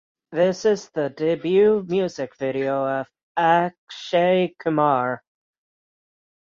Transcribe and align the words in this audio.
This 0.31 0.65
is 0.65 0.89
the 0.89 1.11
debut 1.11 1.85
music 1.87 2.35
video 2.35 2.87
of 3.01 3.07
Akshay 3.37 4.55
Kumar. 4.57 5.21